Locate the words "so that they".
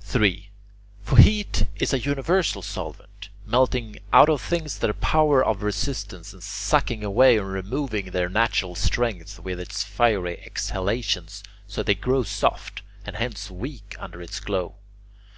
11.66-11.94